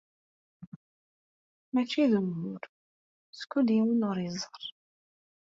Mačči 1.73 2.03
d 2.11 2.13
ugur 2.19 2.63
skud 3.39 3.67
yiwen 3.75 4.05
ur 4.09 4.17
iẓerr. 4.27 4.63